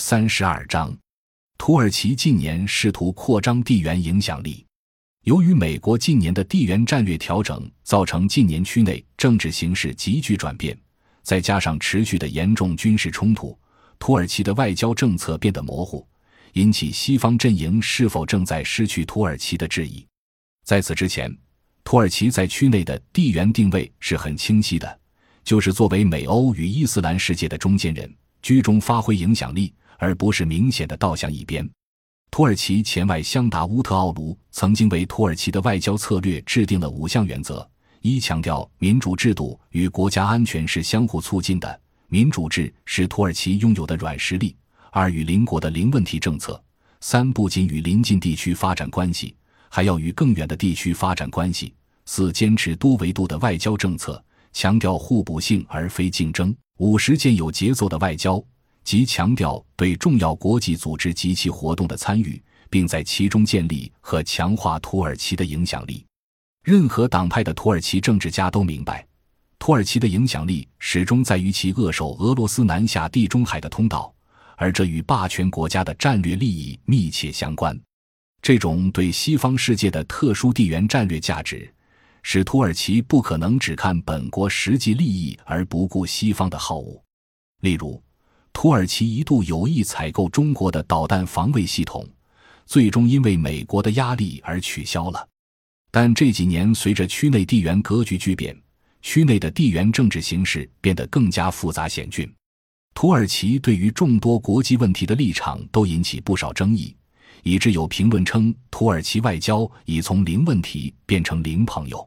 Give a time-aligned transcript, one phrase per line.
[0.00, 0.96] 三十二章，
[1.58, 4.64] 土耳其近年试图扩张地缘影响力。
[5.24, 10.76] 由于美国近年的地缘战略调整，造成近年区内政治形势急剧转变，
[11.22, 13.56] 再加上持续的严重军事冲突，
[13.98, 16.08] 土耳其的外交政策变得模糊，
[16.54, 20.04] 引起西方阵营是否正在失去土耳其的质疑。
[20.64, 21.30] 在此之前，
[21.84, 24.98] 土耳其在区内的地缘定位是很清晰的，
[25.44, 28.10] 就是作为美欧与伊斯兰世界的中间人。
[28.42, 29.70] 居中发挥影响力，
[30.00, 31.68] 而不是明显的倒向一边。
[32.30, 37.68] 土耳其前外相达乌特奥卢曾经为土耳其的外交策略制定了五项原则：
[38.00, 44.54] 一、强调民主制度与国家安全是相互促进的，民主制是土耳其拥有的软实力；
[44.90, 46.54] 二、与邻国的零问题政策；
[47.00, 49.34] 三、不仅与邻近地区发展关系，
[49.68, 51.74] 还要与更远的地区发展关系；
[52.06, 56.54] 四、坚持多维度的外交政策，强调互补性而非竞争。
[56.78, 58.42] 五实践有节奏的外交，
[58.84, 66.04] 即强调对重要国际组织及其活动的参与，并在其中建立和强化土耳其的影响力。
[66.64, 69.06] 任何党派的土耳其政治家都明白，
[69.58, 74.12] 土耳其的影响力始终在于其扼守俄罗斯南下地中海的通道，
[74.56, 77.78] 而这与霸权国家的战略利益密切相关。
[78.42, 81.72] 这种对西方世界的特殊地缘战略价值。
[82.22, 87.02] 使土耳其不可能只看本国实际利益而不顾西方的好恶。
[87.62, 87.98] 例如，
[88.52, 92.06] 土耳其一度有意采购中国的导弹防卫系统，
[92.66, 95.28] 最终因为美国的压力而取消了。
[95.90, 98.56] 但这几年，随着区内地缘格局巨变，
[99.02, 102.30] 区内的地缘政治形势变得更加复杂险峻。
[102.94, 106.94] 土耳其对于众多国际问题的立场都引起不少争议，
[107.42, 112.06] 以致有评论称，土耳其外交已从零问题变成零朋友。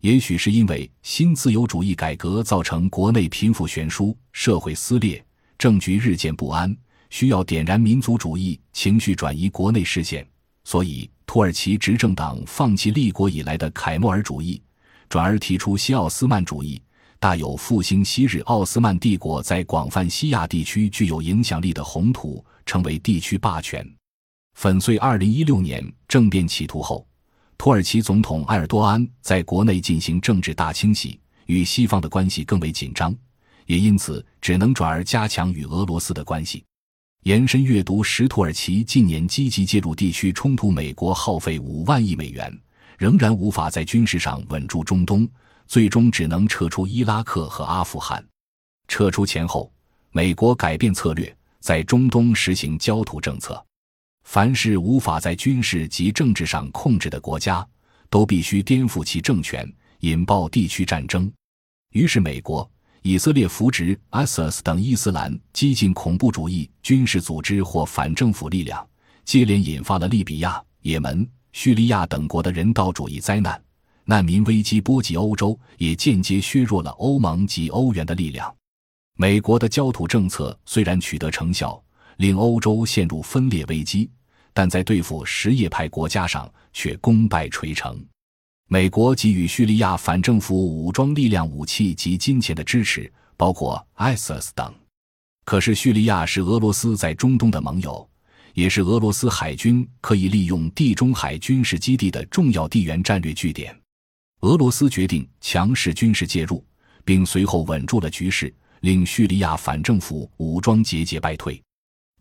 [0.00, 5.24] 也许是因为新自由主义改革造成国内贫富悬殊、社会撕裂、
[5.62, 6.76] 政局日渐不安，
[7.08, 10.26] 需要点燃民族主义情绪，转移国内视线，
[10.64, 14.60] 所以土耳其执政党放弃立国以来的凯末尔主义，
[15.08, 16.82] 转而提出西奥斯曼主义，
[17.20, 23.88] 大有复兴昔日奥斯曼帝国在广泛西亚地区具有影响力的宏图，成为地区霸权。
[24.54, 27.06] 粉碎二零一六年政变企图后。
[27.56, 33.14] 土耳其总统埃尔多安在国内进行政治大清洗，与西方的关系更为紧张，
[33.66, 36.64] 也因此只能转而加强与俄罗斯的关系。
[37.24, 42.52] 延伸阅读时，土耳其近年积极介入地区冲突，美国耗费五万亿美元，
[42.98, 45.28] 仍然无法在军事上稳住中东，
[45.68, 48.24] 最终只能撤出伊拉克和阿富汗。
[48.88, 49.72] 撤出前后，
[50.10, 53.64] 美国改变策略，在中东实行焦土政策。
[54.24, 57.64] 凡是无法在军事及政治上控制的国家，
[58.10, 61.32] 都必须颠覆其政权，引爆地区战争。
[61.90, 62.68] 于是，美国、
[63.02, 68.86] 以色列扶植 ISIS 等伊斯兰激进恐怖主义军事组织或反政府力量，
[69.24, 73.60] 接连引发了利比亚、也门、叙利亚等国的人道主义灾难。
[74.04, 78.52] 难民危机波及欧洲，也间接削弱了欧盟及欧元的力量。
[79.16, 81.82] 美国的焦土政策虽然取得成效。
[82.18, 84.08] 令欧洲陷入分裂危机，
[84.52, 87.98] 但在对付什叶派国家上却功败垂成。
[88.72, 94.74] 美国给予叙利亚反政府武装力量武器及金钱的支持，包括 ISIS 等。
[95.44, 98.08] 可是，叙利亚是俄罗斯在中东的盟友，
[98.54, 103.78] 也是俄罗斯海军可以利用地中海军事基地的重要地缘战略据点。
[104.40, 106.64] 俄罗斯决定强势军事介入，
[107.04, 108.50] 并随后稳住了局势，
[108.80, 111.62] 令叙利亚反政府武装节节败退。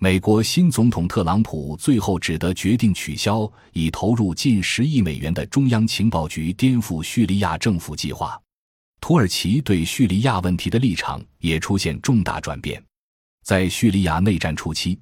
[0.03, 8.35] 美国新总统特朗普最后只得决定取消已投入近十亿美元的中央情报局颠覆叙利亚政府计划。
[8.99, 12.83] 土耳其对叙利亚问题的立场也出现重大转变。
[13.43, 14.97] 在叙利亚内战初期，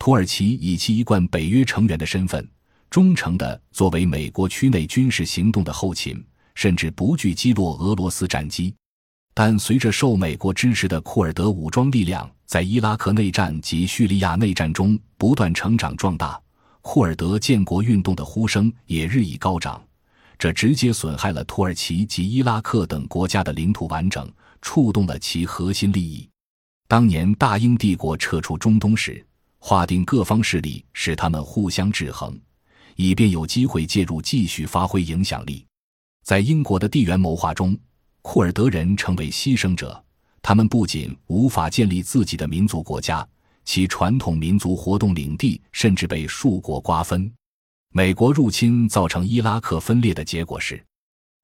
[0.00, 2.44] 土耳其以其一贯北约成员的身份，
[2.90, 6.20] 忠诚地作为美国区内军事行动的后勤，
[6.56, 8.74] 甚至不惧击落俄罗斯战机。
[9.32, 16.36] 但随着受美国支持的库尔德武装力量在伊拉克内战及叙利亚内战中不断成长壮大，
[16.80, 19.80] 库尔德建国运动的呼声也日益高涨，
[20.36, 24.28] 这直接损害了土耳其及伊拉克等国家的领土完整，
[24.60, 26.28] 触动了其核心利益。
[26.88, 29.24] 当年大英帝国撤出中东时，
[29.60, 32.36] 划定各方势力，使他们互相制衡，
[32.96, 35.64] 以便有机会介入继续发挥影响力。
[36.24, 37.78] 在英国的地缘谋划中。
[38.22, 40.04] 库尔德人成为牺牲者，
[40.42, 43.26] 他们不仅无法建立自己的民族国家，
[43.64, 47.30] 其传统民族活动领地甚至被数国瓜分。
[47.92, 50.82] 美国入侵造成伊拉克分裂的结果是，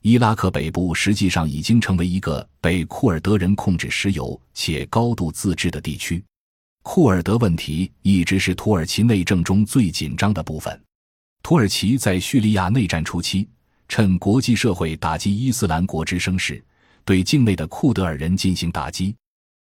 [0.03, 6.23] 伊拉克北部实际上已经成为一个被库尔德人控制、石油且高度自治的地区。
[6.83, 10.81] 库尔德问题一直是土耳其内政中最紧张的部分。
[11.43, 13.49] 土耳其在叙利亚内战初期，
[13.89, 16.65] 趁国际社会打击伊斯兰国之声势，
[17.06, 19.14] 对境内的库德尔人进行打击。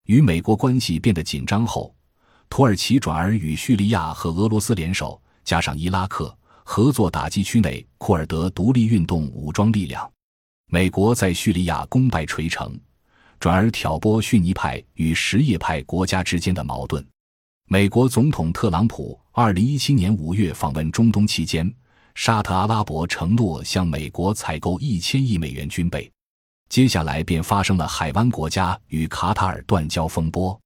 [0.07, 1.95] 与美国关系变得紧张后，
[2.49, 10.11] 土耳其转而与叙利亚和俄罗斯联手，加上伊拉克合作打击区内库尔德独立运动武装力量。
[10.67, 12.77] 美国在叙利亚功败垂成，
[13.39, 17.03] 转而挑拨逊尼派与什叶派国家之间的矛盾。
[17.69, 21.73] 美国总统特朗普二零一七年五月访问中东期间，
[22.15, 26.11] 沙特阿拉伯承诺向美国采购一千亿美元军备，
[26.69, 30.57] 接下来便发生了海湾国家与卡塔尔断交风波。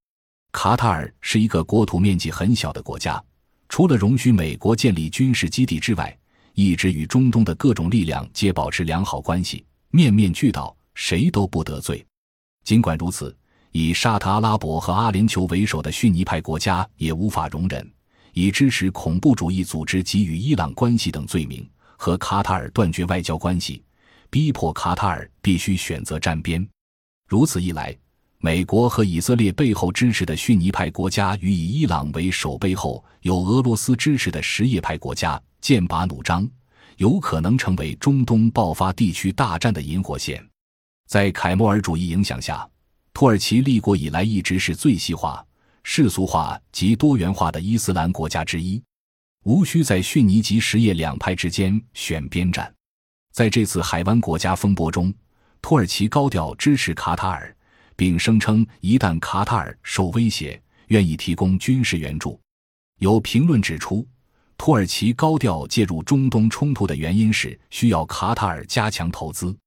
[0.51, 3.23] 卡塔尔是一个国土面积很小的国家，
[3.69, 6.15] 除了容许美国建立军事基地之外，
[6.53, 12.05] 一直与中东的各种力量皆保持良好关系，面面俱到，谁都不得罪。
[12.63, 13.35] 尽管如此。
[13.75, 17.91] 以沙特阿拉伯和阿联酋为首的逊尼派国家也无法容忍
[18.33, 21.67] 以支持恐怖主义组织及与伊朗关系等罪名
[21.97, 23.81] 和卡塔尔断绝外交关系，
[24.33, 26.68] 逼迫卡塔尔必须选择站边。
[27.30, 27.95] 如此一来，
[28.39, 36.50] 美国和以色列背后支持的逊尼派国家与以伊朗为首背后有俄罗斯支持的什叶派国家剑拔弩张，
[36.97, 40.44] 有可能成为中东爆发地区大战的引火线。
[41.07, 42.68] 在凯末尔主义影响下。
[43.13, 45.45] 土耳其立国以来一直是最西化、
[45.83, 48.81] 世俗化及多元化的伊斯兰国家之一，
[49.44, 52.74] 无需在逊尼及什叶两派之间选边站。
[53.33, 55.12] 在这次海湾国家风波中，
[55.59, 57.53] 土耳其高调支持卡塔尔，
[57.95, 62.39] 并声称一旦卡塔尔受威胁，愿意提供军事援助。
[63.00, 64.07] 有评论指出，
[64.56, 69.57] 土耳其高调介入中东冲突的原因是需要卡塔尔加强投资。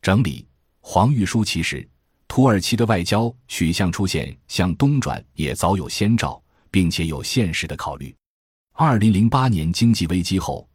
[0.00, 0.46] 整理
[0.80, 1.86] 黄玉书其实。
[2.28, 6.40] 土耳其的外交取向出现向东转也早有先兆，
[6.70, 8.14] 并且有现实的考虑。
[8.74, 10.68] 二零零八年经济危机后，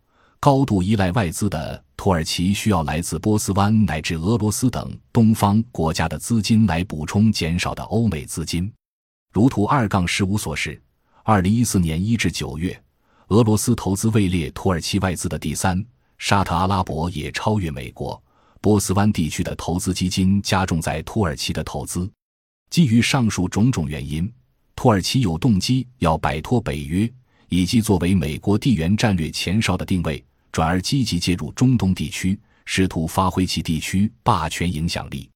[0.44, 8.69] 高度依赖外资的土耳其需要来自波斯湾乃至俄罗斯等东方国家的资金来补充减少的欧美资金。
[9.31, 10.78] 如图二杠十五所示，
[11.24, 12.78] 二零一四年一至九月，
[13.30, 15.81] 俄罗斯投资位列土耳其外资的第三，
[16.18, 18.22] 沙特阿拉伯也超越美国。
[18.60, 22.12] 波斯湾地区的投资基金加重在土耳其的投资。
[22.69, 24.30] 基于上述种种原因，
[24.75, 27.10] 土耳其有动机要摆脱北约
[27.48, 30.22] 以及作为美国地缘战略前哨的定位，
[30.53, 35.29] 转而积极介入中东地区，试图发挥其地区霸权影响力。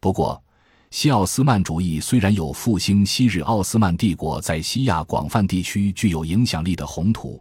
[0.00, 0.42] 不过，
[0.90, 7.40] 西奥斯曼主义虽然有复兴昔日奥斯曼帝国在西亚广泛地区具有影响力的宏图。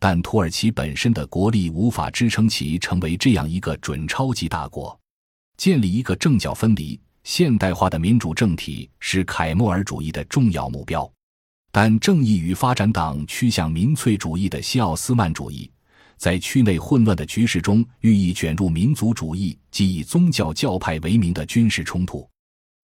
[0.00, 4.98] 但土耳其本身的国力无法支撑其成为这样一个准超级大国。
[5.56, 11.10] 建立一个政教分离、现代化的民主政体是凯末尔主义的重要目标。
[11.70, 15.70] 但正义与发展党趋向民粹主义的西奥斯曼主义，
[16.24, 22.26] 在区内混乱的局势中寓意卷入民族主义及以宗教教派为名的军事冲突，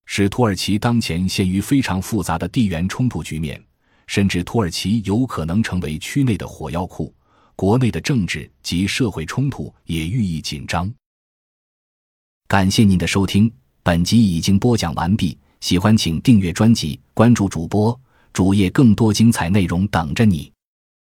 [0.04, 3.58] 使土耳其当前陷于非常复杂的地缘冲突局面。
[4.06, 7.14] 甚至土耳其有可能成为区内的火药库，
[7.56, 10.92] 国内的政治及社会冲突也愈益紧张。
[12.46, 13.50] 感谢您的收听，
[13.82, 15.38] 本集已经播讲完毕。
[15.62, 17.98] 喜欢请订阅专辑，关注主播
[18.34, 20.52] 主页，更多精彩内容等着你。